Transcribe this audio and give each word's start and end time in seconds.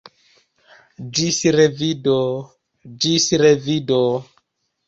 Ĝis 1.17 1.37
revido; 1.59 2.17
ĝis 3.05 3.31
revido! 3.47 4.01